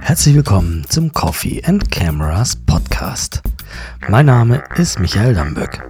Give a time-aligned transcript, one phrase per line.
[0.00, 3.40] Herzlich willkommen zum Coffee and Cameras Podcast.
[4.08, 5.88] Mein Name ist Michael Damböck.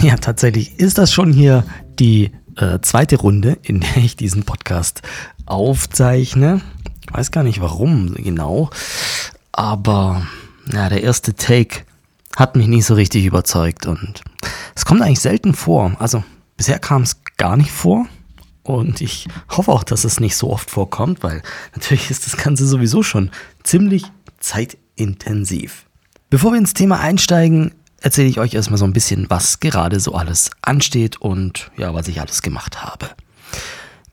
[0.00, 1.64] Ja, tatsächlich ist das schon hier
[1.98, 5.02] die äh, zweite Runde, in der ich diesen Podcast
[5.44, 6.62] aufzeichne.
[7.06, 8.70] Ich weiß gar nicht warum genau,
[9.52, 10.26] aber
[10.72, 11.84] ja, der erste Take
[12.36, 14.22] hat mich nicht so richtig überzeugt und
[14.74, 15.94] es kommt eigentlich selten vor.
[15.98, 16.24] Also
[16.56, 18.06] bisher kam es gar nicht vor
[18.62, 21.42] und ich hoffe auch, dass es nicht so oft vorkommt, weil
[21.74, 23.30] natürlich ist das Ganze sowieso schon
[23.62, 24.04] ziemlich
[24.38, 25.86] zeitintensiv.
[26.30, 30.14] Bevor wir ins Thema einsteigen, erzähle ich euch erstmal so ein bisschen, was gerade so
[30.14, 33.10] alles ansteht und ja, was ich alles gemacht habe.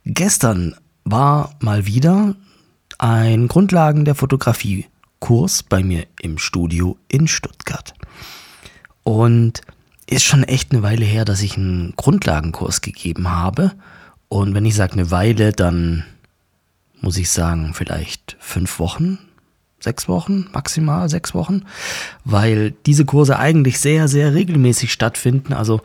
[0.06, 2.36] Gestern war mal wieder
[2.98, 4.88] ein Grundlagen der Fotografie
[5.20, 7.94] Kurs bei mir im Studio in Stuttgart.
[9.04, 9.62] Und
[10.08, 13.74] ist schon echt eine Weile her, dass ich einen Grundlagenkurs gegeben habe.
[14.30, 16.06] Und wenn ich sage eine Weile, dann
[17.02, 19.18] muss ich sagen, vielleicht fünf Wochen,
[19.80, 21.64] sechs Wochen, maximal sechs Wochen,
[22.26, 25.54] weil diese Kurse eigentlich sehr, sehr regelmäßig stattfinden.
[25.54, 25.82] Also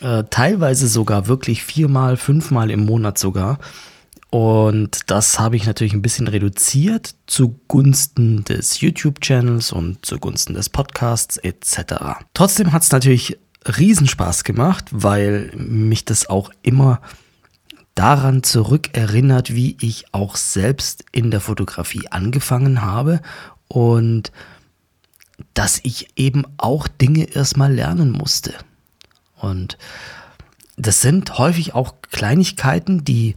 [0.00, 3.58] äh, teilweise sogar wirklich viermal, fünfmal im Monat sogar.
[4.30, 11.36] Und das habe ich natürlich ein bisschen reduziert zugunsten des YouTube-Channels und zugunsten des Podcasts
[11.36, 12.24] etc.
[12.34, 17.00] Trotzdem hat es natürlich Riesenspaß gemacht, weil mich das auch immer
[17.96, 23.20] daran zurückerinnert, wie ich auch selbst in der Fotografie angefangen habe
[23.66, 24.30] und
[25.54, 28.54] dass ich eben auch Dinge erstmal lernen musste.
[29.40, 29.76] Und
[30.76, 33.34] das sind häufig auch Kleinigkeiten, die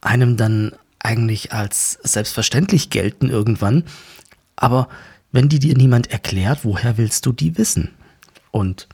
[0.00, 3.84] einem dann eigentlich als selbstverständlich gelten irgendwann.
[4.56, 4.88] Aber
[5.30, 7.90] wenn die dir niemand erklärt, woher willst du die wissen?
[8.50, 8.88] Und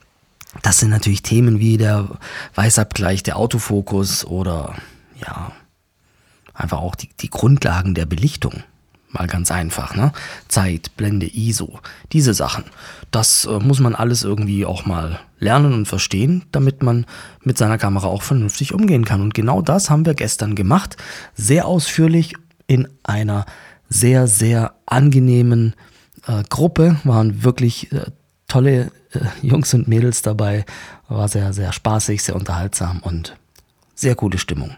[0.61, 2.07] das sind natürlich Themen wie der
[2.55, 4.75] Weißabgleich, der Autofokus oder
[5.19, 5.51] ja,
[6.53, 8.63] einfach auch die, die Grundlagen der Belichtung.
[9.13, 10.13] Mal ganz einfach, ne?
[10.47, 11.81] Zeit, Blende, ISO,
[12.13, 12.63] diese Sachen.
[13.11, 17.05] Das äh, muss man alles irgendwie auch mal lernen und verstehen, damit man
[17.43, 19.19] mit seiner Kamera auch vernünftig umgehen kann.
[19.19, 20.95] Und genau das haben wir gestern gemacht.
[21.33, 22.35] Sehr ausführlich
[22.67, 23.45] in einer
[23.89, 25.75] sehr, sehr angenehmen
[26.25, 26.95] äh, Gruppe.
[27.03, 28.05] Waren wirklich äh,
[28.51, 30.65] tolle äh, Jungs und Mädels dabei.
[31.07, 33.37] War sehr, sehr spaßig, sehr unterhaltsam und
[33.95, 34.75] sehr gute Stimmung.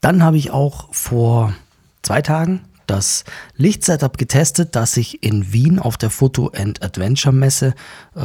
[0.00, 1.54] Dann habe ich auch vor
[2.02, 3.24] zwei Tagen das
[3.56, 7.74] Lichtsetup getestet, das ich in Wien auf der Photo and Adventure Messe
[8.14, 8.20] äh,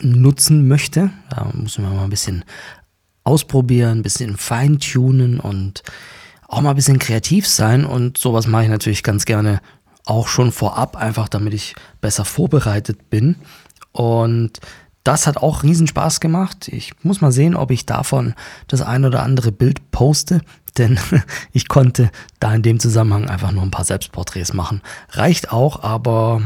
[0.00, 1.10] nutzen möchte.
[1.30, 2.44] Da müssen wir mal ein bisschen
[3.22, 5.84] ausprobieren, ein bisschen feintunen und
[6.48, 7.84] auch mal ein bisschen kreativ sein.
[7.84, 9.60] Und sowas mache ich natürlich ganz gerne
[10.04, 13.36] auch schon vorab, einfach damit ich besser vorbereitet bin.
[13.92, 14.60] Und
[15.04, 16.68] das hat auch riesen Spaß gemacht.
[16.68, 18.34] Ich muss mal sehen, ob ich davon
[18.68, 20.40] das ein oder andere Bild poste
[20.78, 20.98] denn
[21.52, 22.10] ich konnte
[22.40, 24.80] da in dem Zusammenhang einfach nur ein paar Selbstporträts machen.
[25.10, 26.42] Reicht auch, aber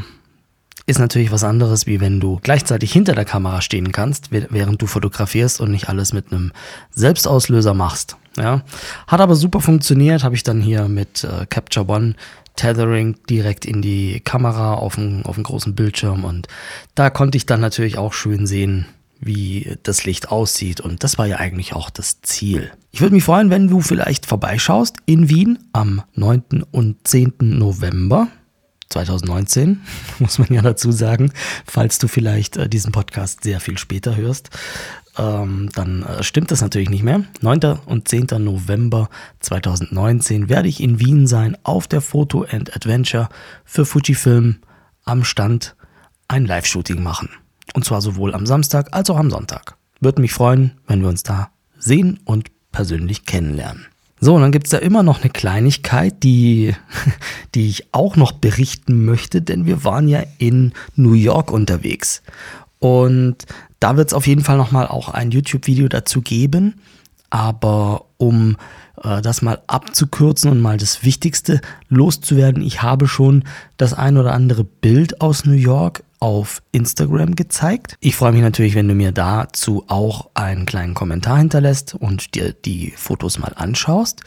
[0.87, 4.87] ist natürlich was anderes, wie wenn du gleichzeitig hinter der Kamera stehen kannst, während du
[4.87, 6.53] fotografierst und nicht alles mit einem
[6.91, 8.17] Selbstauslöser machst.
[8.37, 8.63] Ja,
[9.07, 12.15] hat aber super funktioniert, habe ich dann hier mit äh, Capture One
[12.55, 16.49] Tethering direkt in die Kamera auf dem, auf dem großen Bildschirm und
[16.95, 18.87] da konnte ich dann natürlich auch schön sehen,
[19.21, 20.81] wie das Licht aussieht.
[20.81, 22.71] Und das war ja eigentlich auch das Ziel.
[22.93, 26.65] Ich würde mich freuen, wenn du vielleicht vorbeischaust in Wien am 9.
[26.71, 27.35] und 10.
[27.41, 28.29] November.
[28.89, 29.81] 2019,
[30.21, 31.33] muss man ja dazu sagen,
[31.67, 34.51] falls du vielleicht äh, diesen Podcast sehr viel später hörst,
[35.19, 37.25] ähm, dann äh, stimmt das natürlich nicht mehr.
[37.41, 37.79] 9.
[37.87, 38.27] und 10.
[38.39, 39.09] November
[39.41, 43.29] 2019 werde ich in Wien sein auf der Photo and Adventure
[43.65, 44.57] für Fujifilm
[45.05, 45.77] am Stand
[46.29, 47.31] ein Live-Shooting machen.
[47.75, 49.77] Und zwar sowohl am Samstag als auch am Sonntag.
[50.01, 53.87] Würde mich freuen, wenn wir uns da sehen und persönlich kennenlernen.
[54.19, 56.75] So, und dann gibt es da immer noch eine Kleinigkeit, die,
[57.55, 62.23] die ich auch noch berichten möchte, denn wir waren ja in New York unterwegs.
[62.79, 63.45] Und
[63.81, 66.81] da wird es auf jeden Fall nochmal auch ein YouTube-Video dazu geben.
[67.31, 68.57] Aber um
[69.03, 73.45] äh, das mal abzukürzen und mal das Wichtigste loszuwerden, ich habe schon
[73.77, 77.97] das ein oder andere Bild aus New York auf Instagram gezeigt.
[78.01, 82.53] Ich freue mich natürlich, wenn du mir dazu auch einen kleinen Kommentar hinterlässt und dir
[82.53, 84.23] die Fotos mal anschaust.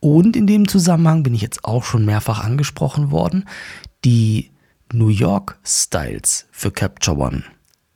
[0.00, 3.44] Und in dem Zusammenhang bin ich jetzt auch schon mehrfach angesprochen worden.
[4.04, 4.52] Die
[4.92, 7.44] New York Styles für Capture One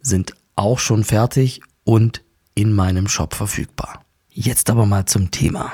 [0.03, 2.23] sind auch schon fertig und
[2.55, 4.05] in meinem Shop verfügbar.
[4.29, 5.73] Jetzt aber mal zum Thema.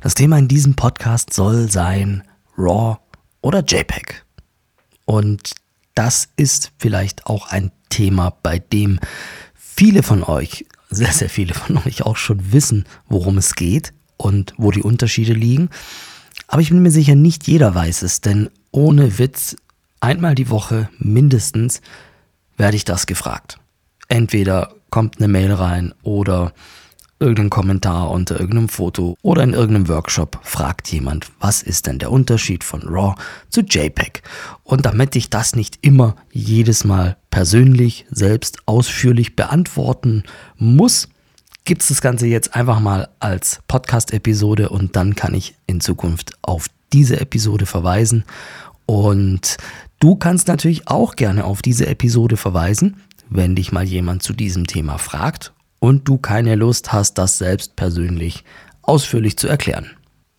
[0.00, 2.22] Das Thema in diesem Podcast soll sein
[2.56, 2.98] RAW
[3.42, 4.24] oder JPEG.
[5.04, 5.52] Und
[5.94, 8.98] das ist vielleicht auch ein Thema, bei dem
[9.54, 14.54] viele von euch, sehr, sehr viele von euch auch schon wissen, worum es geht und
[14.56, 15.70] wo die Unterschiede liegen.
[16.48, 19.56] Aber ich bin mir sicher, nicht jeder weiß es, denn ohne Witz,
[20.00, 21.80] einmal die Woche mindestens
[22.56, 23.58] werde ich das gefragt.
[24.08, 26.52] Entweder kommt eine Mail rein oder
[27.18, 32.12] irgendein Kommentar unter irgendeinem Foto oder in irgendeinem Workshop fragt jemand, was ist denn der
[32.12, 33.14] Unterschied von RAW
[33.48, 34.22] zu JPEG?
[34.64, 40.24] Und damit ich das nicht immer jedes Mal persönlich selbst ausführlich beantworten
[40.58, 41.08] muss,
[41.64, 46.32] gibt es das Ganze jetzt einfach mal als Podcast-Episode und dann kann ich in Zukunft
[46.42, 48.24] auf diese Episode verweisen.
[48.84, 49.56] Und
[49.98, 52.96] du kannst natürlich auch gerne auf diese Episode verweisen,
[53.28, 57.76] wenn dich mal jemand zu diesem Thema fragt und du keine Lust hast, das selbst
[57.76, 58.44] persönlich
[58.82, 59.90] ausführlich zu erklären.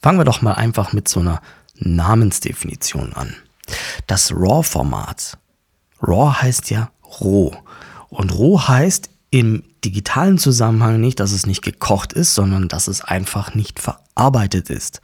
[0.01, 1.41] Fangen wir doch mal einfach mit so einer
[1.75, 3.35] Namensdefinition an.
[4.07, 5.37] Das RAW-Format.
[6.01, 6.91] RAW heißt ja
[7.21, 7.55] roh.
[8.09, 13.01] Und roh heißt im digitalen Zusammenhang nicht, dass es nicht gekocht ist, sondern dass es
[13.01, 15.01] einfach nicht verarbeitet ist.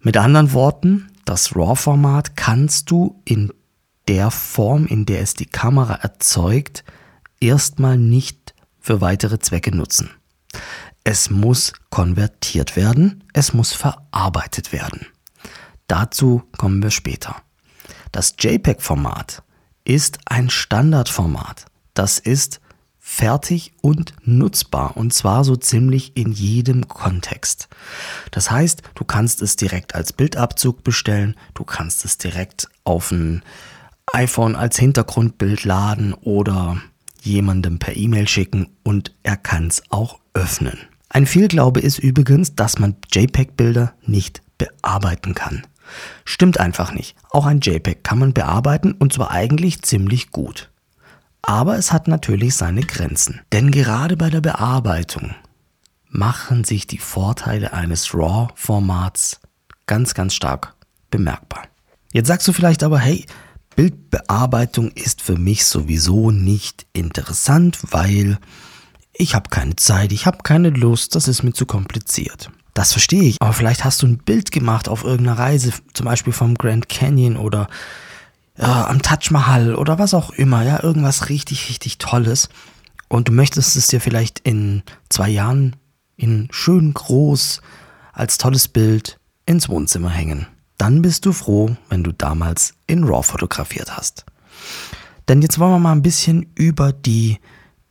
[0.00, 3.52] Mit anderen Worten, das RAW-Format kannst du in
[4.08, 6.84] der Form, in der es die Kamera erzeugt,
[7.40, 10.10] erstmal nicht für weitere Zwecke nutzen.
[11.04, 15.06] Es muss konvertiert werden, es muss verarbeitet werden.
[15.86, 17.36] Dazu kommen wir später.
[18.12, 19.42] Das JPEG-Format
[19.84, 21.66] ist ein Standardformat.
[21.94, 22.60] Das ist
[22.98, 27.68] fertig und nutzbar und zwar so ziemlich in jedem Kontext.
[28.30, 33.42] Das heißt, du kannst es direkt als Bildabzug bestellen, du kannst es direkt auf ein
[34.12, 36.80] iPhone als Hintergrundbild laden oder
[37.22, 40.78] jemandem per E-Mail schicken und er kann es auch öffnen.
[41.08, 45.66] Ein Fehlglaube ist übrigens, dass man JPEG-Bilder nicht bearbeiten kann.
[46.24, 47.16] Stimmt einfach nicht.
[47.30, 50.70] Auch ein JPEG kann man bearbeiten und zwar eigentlich ziemlich gut.
[51.42, 53.40] Aber es hat natürlich seine Grenzen.
[53.52, 55.34] Denn gerade bei der Bearbeitung
[56.08, 59.40] machen sich die Vorteile eines RAW-Formats
[59.86, 60.74] ganz, ganz stark
[61.10, 61.64] bemerkbar.
[62.12, 63.26] Jetzt sagst du vielleicht aber, hey,
[63.80, 68.36] Bildbearbeitung ist für mich sowieso nicht interessant, weil
[69.14, 72.50] ich habe keine Zeit, ich habe keine Lust, das ist mir zu kompliziert.
[72.74, 76.34] Das verstehe ich, aber vielleicht hast du ein Bild gemacht auf irgendeiner Reise, zum Beispiel
[76.34, 77.68] vom Grand Canyon oder
[78.58, 82.50] äh, am Taj Mahal oder was auch immer, ja, irgendwas richtig, richtig Tolles.
[83.08, 85.74] Und du möchtest es dir vielleicht in zwei Jahren
[86.16, 87.62] in schön groß
[88.12, 90.48] als tolles Bild ins Wohnzimmer hängen
[90.80, 94.24] dann bist du froh, wenn du damals in RAW fotografiert hast.
[95.28, 97.38] Denn jetzt wollen wir mal ein bisschen über die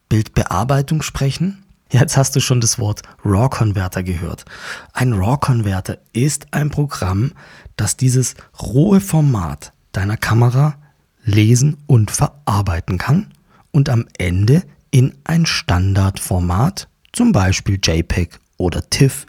[0.09, 1.63] Bildbearbeitung sprechen.
[1.91, 4.45] Jetzt hast du schon das Wort RAW-Converter gehört.
[4.91, 7.33] Ein RAW-Converter ist ein Programm,
[7.77, 10.75] das dieses rohe Format deiner Kamera
[11.23, 13.31] lesen und verarbeiten kann
[13.71, 19.27] und am Ende in ein Standardformat, zum Beispiel JPEG oder TIFF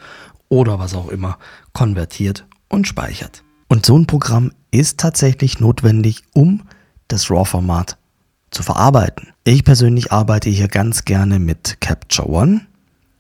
[0.49, 1.39] oder was auch immer,
[1.75, 3.43] konvertiert und speichert.
[3.71, 6.63] Und so ein Programm ist tatsächlich notwendig, um
[7.07, 7.99] das RAW-Format
[8.51, 9.29] zu verarbeiten.
[9.45, 12.63] Ich persönlich arbeite hier ganz gerne mit Capture One,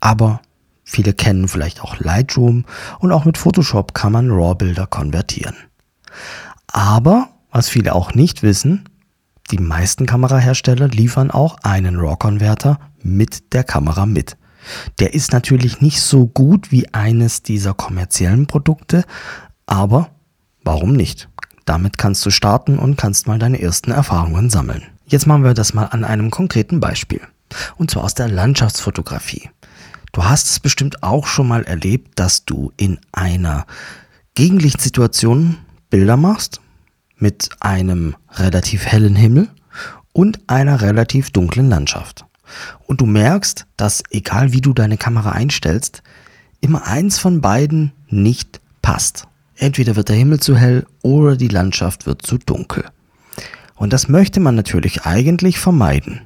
[0.01, 0.41] aber
[0.83, 2.65] viele kennen vielleicht auch Lightroom
[2.99, 5.55] und auch mit Photoshop kann man RAW-Bilder konvertieren.
[6.67, 8.89] Aber, was viele auch nicht wissen,
[9.53, 14.37] die meisten Kamerahersteller liefern auch einen RAW-Converter mit der Kamera mit.
[14.99, 19.05] Der ist natürlich nicht so gut wie eines dieser kommerziellen Produkte,
[19.67, 20.11] aber
[20.63, 21.29] Warum nicht?
[21.65, 24.83] Damit kannst du starten und kannst mal deine ersten Erfahrungen sammeln.
[25.07, 27.21] Jetzt machen wir das mal an einem konkreten Beispiel.
[27.77, 29.51] Und zwar aus der Landschaftsfotografie.
[30.13, 33.67] Du hast es bestimmt auch schon mal erlebt, dass du in einer
[34.35, 36.61] Gegenlichtsituation Bilder machst
[37.17, 39.49] mit einem relativ hellen Himmel
[40.13, 42.25] und einer relativ dunklen Landschaft.
[42.87, 46.03] Und du merkst, dass egal wie du deine Kamera einstellst,
[46.61, 49.29] immer eins von beiden nicht passt.
[49.61, 52.87] Entweder wird der Himmel zu hell oder die Landschaft wird zu dunkel.
[53.77, 56.23] Und das möchte man natürlich eigentlich vermeiden.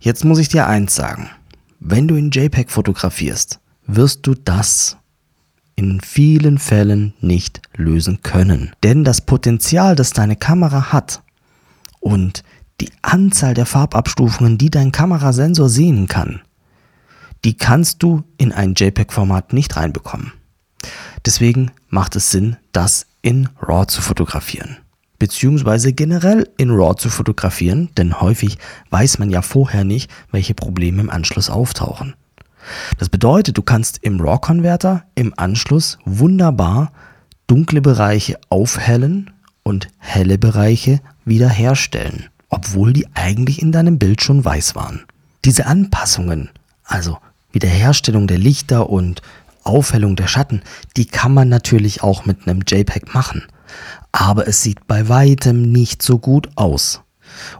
[0.00, 1.30] Jetzt muss ich dir eins sagen.
[1.78, 4.96] Wenn du in JPEG fotografierst, wirst du das
[5.76, 8.72] in vielen Fällen nicht lösen können.
[8.82, 11.22] Denn das Potenzial, das deine Kamera hat
[12.00, 12.42] und
[12.80, 16.40] die Anzahl der Farbabstufungen, die dein Kamerasensor sehen kann,
[17.44, 20.32] die kannst du in ein JPEG-Format nicht reinbekommen.
[21.26, 24.78] Deswegen macht es Sinn, das in RAW zu fotografieren.
[25.18, 28.56] Beziehungsweise generell in RAW zu fotografieren, denn häufig
[28.88, 32.14] weiß man ja vorher nicht, welche Probleme im Anschluss auftauchen.
[32.98, 36.92] Das bedeutet, du kannst im RAW-Converter im Anschluss wunderbar
[37.46, 39.30] dunkle Bereiche aufhellen
[39.62, 45.04] und helle Bereiche wiederherstellen, obwohl die eigentlich in deinem Bild schon weiß waren.
[45.44, 46.50] Diese Anpassungen,
[46.84, 47.18] also
[47.52, 49.22] Wiederherstellung der Lichter und
[49.62, 50.62] Aufhellung der Schatten,
[50.96, 53.44] die kann man natürlich auch mit einem JPEG machen.
[54.12, 57.02] Aber es sieht bei weitem nicht so gut aus.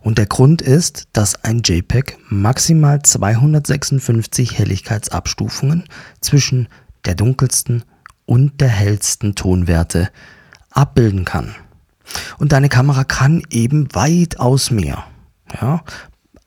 [0.00, 5.84] Und der Grund ist, dass ein JPEG maximal 256 Helligkeitsabstufungen
[6.20, 6.68] zwischen
[7.04, 7.84] der dunkelsten
[8.26, 10.10] und der hellsten Tonwerte
[10.70, 11.54] abbilden kann.
[12.38, 15.04] Und deine Kamera kann eben weitaus mehr.
[15.60, 15.82] Ja,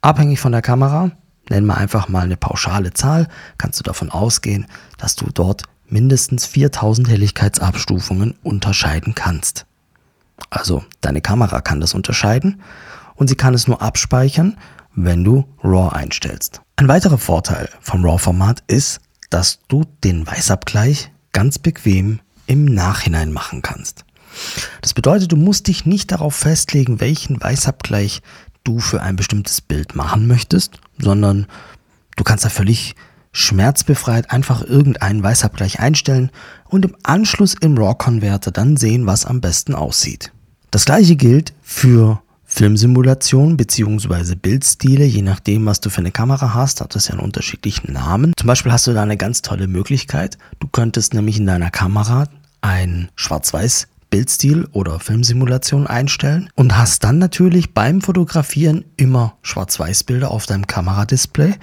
[0.01, 1.12] abhängig von der Kamera,
[1.53, 4.65] nennen wir einfach mal eine pauschale Zahl, kannst du davon ausgehen,
[4.98, 9.65] dass du dort mindestens 4000 Helligkeitsabstufungen unterscheiden kannst.
[10.50, 12.62] Also deine Kamera kann das unterscheiden
[13.15, 14.57] und sie kann es nur abspeichern,
[14.95, 16.62] wenn du RAW einstellst.
[16.75, 23.62] Ein weiterer Vorteil vom RAW-Format ist, dass du den Weißabgleich ganz bequem im Nachhinein machen
[23.62, 24.05] kannst.
[24.81, 28.22] Das bedeutet, du musst dich nicht darauf festlegen, welchen Weißabgleich
[28.63, 31.48] du für ein bestimmtes Bild machen möchtest, sondern
[32.15, 32.96] du kannst da völlig
[33.32, 36.29] schmerzbefreit einfach irgendeinen Weißabgleich einstellen
[36.65, 40.32] und im Anschluss im RAW-Converter dann sehen, was am besten aussieht.
[40.72, 44.36] Das gleiche gilt für Filmsimulation bzw.
[44.36, 48.34] Bildstile, je nachdem, was du für eine Kamera hast, hat das ja einen unterschiedlichen Namen.
[48.38, 50.38] Zum Beispiel hast du da eine ganz tolle Möglichkeit.
[50.60, 52.27] Du könntest nämlich in deiner Kamera
[52.62, 60.46] ein Schwarz-Weiß Bildstil oder Filmsimulation einstellen und hast dann natürlich beim Fotografieren immer Schwarz-Weiß-Bilder auf
[60.46, 61.55] deinem Kameradisplay.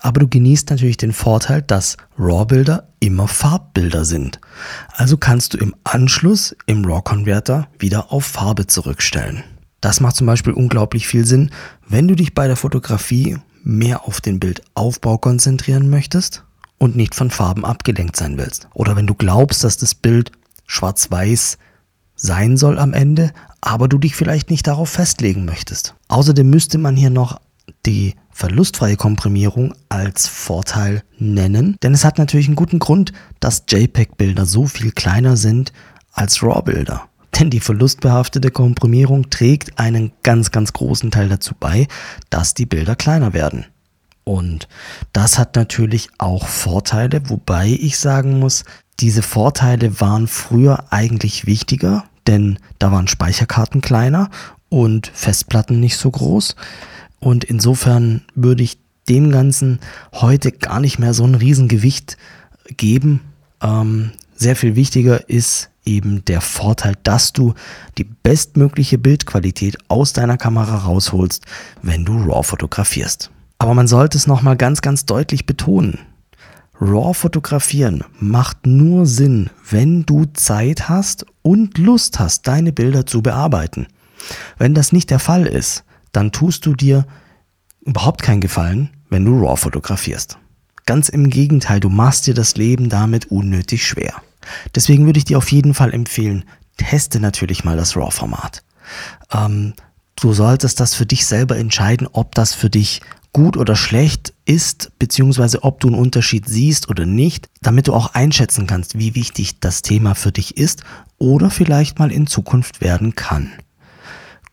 [0.00, 4.40] Aber du genießt natürlich den Vorteil, dass RAW-Bilder immer Farbbilder sind.
[4.92, 9.44] Also kannst du im Anschluss im RAW-Converter wieder auf Farbe zurückstellen.
[9.80, 11.52] Das macht zum Beispiel unglaublich viel Sinn,
[11.86, 16.42] wenn du dich bei der Fotografie mehr auf den Bildaufbau konzentrieren möchtest
[16.78, 18.66] und nicht von Farben abgelenkt sein willst.
[18.74, 20.32] Oder wenn du glaubst, dass das Bild
[20.66, 21.56] schwarz-weiß
[22.16, 25.94] sein soll am Ende, aber du dich vielleicht nicht darauf festlegen möchtest.
[26.08, 27.40] Außerdem müsste man hier noch
[27.86, 34.44] die verlustfreie Komprimierung als Vorteil nennen, denn es hat natürlich einen guten Grund, dass JPEG-Bilder
[34.44, 35.72] so viel kleiner sind
[36.12, 37.08] als RAW-Bilder.
[37.38, 41.88] Denn die verlustbehaftete Komprimierung trägt einen ganz, ganz großen Teil dazu bei,
[42.30, 43.66] dass die Bilder kleiner werden.
[44.22, 44.68] Und
[45.12, 48.64] das hat natürlich auch Vorteile, wobei ich sagen muss,
[49.00, 54.30] diese Vorteile waren früher eigentlich wichtiger, denn da waren Speicherkarten kleiner
[54.68, 56.56] und Festplatten nicht so groß.
[57.20, 59.80] Und insofern würde ich dem Ganzen
[60.12, 62.16] heute gar nicht mehr so ein Riesengewicht
[62.76, 63.20] geben.
[63.60, 67.54] Ähm, sehr viel wichtiger ist eben der Vorteil, dass du
[67.98, 71.44] die bestmögliche Bildqualität aus deiner Kamera rausholst,
[71.82, 73.30] wenn du RAW fotografierst.
[73.58, 75.98] Aber man sollte es nochmal ganz, ganz deutlich betonen.
[76.80, 83.22] RAW fotografieren macht nur Sinn, wenn du Zeit hast und Lust hast, deine Bilder zu
[83.22, 83.86] bearbeiten.
[84.58, 87.06] Wenn das nicht der Fall ist, dann tust du dir
[87.80, 90.38] überhaupt keinen Gefallen, wenn du RAW fotografierst.
[90.86, 94.14] Ganz im Gegenteil, du machst dir das Leben damit unnötig schwer.
[94.74, 96.44] Deswegen würde ich dir auf jeden Fall empfehlen,
[96.76, 98.62] teste natürlich mal das RAW-Format.
[99.32, 99.74] Ähm,
[100.16, 103.00] du solltest das für dich selber entscheiden, ob das für dich
[103.34, 108.14] gut oder schlecht ist, beziehungsweise ob du einen Unterschied siehst oder nicht, damit du auch
[108.14, 110.84] einschätzen kannst, wie wichtig das Thema für dich ist
[111.18, 113.52] oder vielleicht mal in Zukunft werden kann.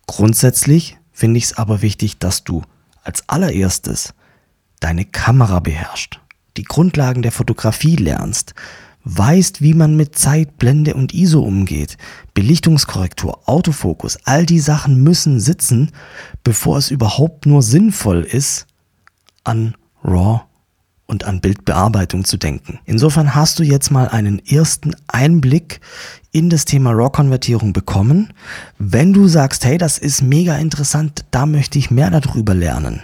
[0.07, 2.63] Grundsätzlich finde ich es aber wichtig, dass du
[3.03, 4.13] als allererstes
[4.79, 6.19] deine Kamera beherrschst,
[6.57, 8.55] die Grundlagen der Fotografie lernst,
[9.03, 11.97] weißt, wie man mit Zeit, Blende und ISO umgeht,
[12.33, 15.91] Belichtungskorrektur, Autofokus, all die Sachen müssen sitzen,
[16.43, 18.67] bevor es überhaupt nur sinnvoll ist,
[19.43, 20.41] an RAW
[21.11, 22.79] und an Bildbearbeitung zu denken.
[22.85, 25.81] Insofern hast du jetzt mal einen ersten Einblick
[26.31, 28.33] in das Thema RAW-Konvertierung bekommen.
[28.77, 33.01] Wenn du sagst, hey, das ist mega interessant, da möchte ich mehr darüber lernen,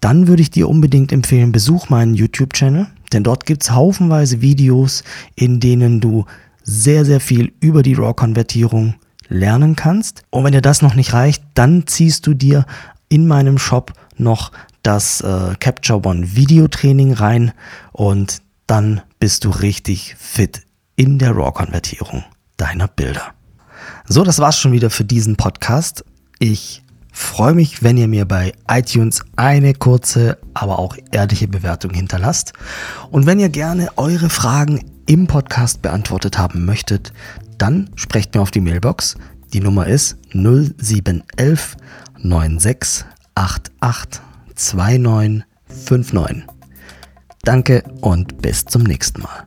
[0.00, 5.04] dann würde ich dir unbedingt empfehlen, besuch meinen YouTube-Channel, denn dort gibt's haufenweise Videos,
[5.34, 6.26] in denen du
[6.62, 8.96] sehr, sehr viel über die RAW-Konvertierung
[9.28, 10.22] lernen kannst.
[10.30, 12.66] Und wenn dir das noch nicht reicht, dann ziehst du dir
[13.08, 14.52] in meinem Shop noch
[14.82, 17.52] das äh, Capture One Videotraining rein
[17.92, 20.62] und dann bist du richtig fit
[20.96, 22.24] in der RAW-Konvertierung
[22.56, 23.34] deiner Bilder.
[24.06, 26.04] So, das war's schon wieder für diesen Podcast.
[26.38, 32.52] Ich freue mich, wenn ihr mir bei iTunes eine kurze, aber auch ehrliche Bewertung hinterlasst.
[33.10, 37.12] Und wenn ihr gerne eure Fragen im Podcast beantwortet haben möchtet,
[37.58, 39.16] dann sprecht mir auf die Mailbox.
[39.52, 41.76] Die Nummer ist 0711
[42.16, 44.31] 96 88
[44.66, 46.44] 2959.
[47.42, 49.46] Danke und bis zum nächsten Mal.